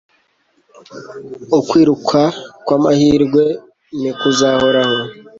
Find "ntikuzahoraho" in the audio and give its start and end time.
3.99-4.97